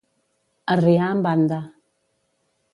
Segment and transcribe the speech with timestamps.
[0.77, 1.61] Arriar en banda.